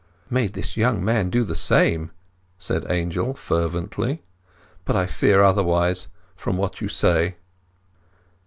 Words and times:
"May 0.31 0.47
this 0.47 0.77
young 0.77 1.05
man 1.05 1.29
do 1.29 1.43
the 1.43 1.53
same!" 1.53 2.09
said 2.57 2.89
Angel 2.89 3.35
fervently. 3.35 4.23
"But 4.83 4.95
I 4.95 5.05
fear 5.05 5.43
otherwise, 5.43 6.07
from 6.35 6.57
what 6.57 6.81
you 6.81 6.89
say." 6.89 7.35